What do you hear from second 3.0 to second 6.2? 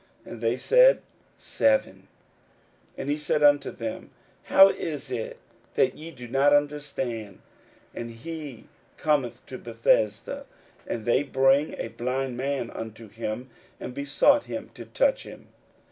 he said unto them, How is it that ye